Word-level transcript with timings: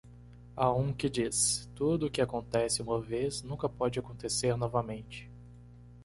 Há 0.55 0.73
um 0.73 0.91
que 0.91 1.07
diz? 1.07 1.69
'Tudo 1.75 2.07
o 2.07 2.09
que 2.09 2.21
acontece 2.23 2.81
uma 2.81 2.99
vez 2.99 3.43
nunca 3.43 3.69
pode 3.69 3.99
acontecer 3.99 4.57
novamente. 4.57 5.29